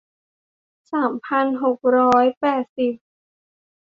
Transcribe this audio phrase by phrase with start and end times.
[0.91, 2.93] สามพันหกร้อยแปดสิบ